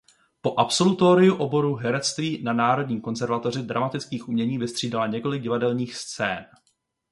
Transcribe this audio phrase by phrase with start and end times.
[0.41, 6.45] Po absolutoriu oboru herectví na Národní konzervatoři dramatických umění vystřídala několik divadelních scén.